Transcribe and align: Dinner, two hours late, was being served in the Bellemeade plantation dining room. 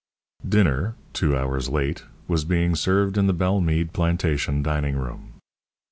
Dinner, 0.43 0.95
two 1.13 1.37
hours 1.37 1.69
late, 1.69 2.05
was 2.27 2.43
being 2.43 2.73
served 2.75 3.19
in 3.19 3.27
the 3.27 3.35
Bellemeade 3.35 3.93
plantation 3.93 4.63
dining 4.63 4.95
room. 4.95 5.33